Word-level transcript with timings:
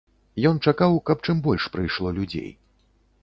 Ён 0.49 0.55
чакаў, 0.69 0.97
каб 1.09 1.17
чым 1.29 1.43
больш 1.47 1.63
прыйшло 1.75 2.07
людзей. 2.21 2.51